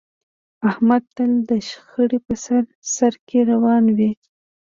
احمد 0.69 1.03
تل 1.15 1.31
د 1.49 1.51
شخړې 1.69 2.19
په 2.25 2.33
سر 2.45 2.63
سرکې 2.95 3.39
روان 3.51 3.83
وي. 3.97 4.11